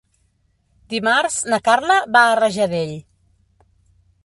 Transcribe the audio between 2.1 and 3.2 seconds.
va a Rajadell.